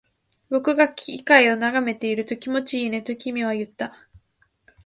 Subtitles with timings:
[0.49, 3.93] 僕が機械を眺めていると、気持ちいいねと君は言った